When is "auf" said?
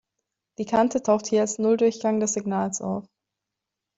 2.81-3.05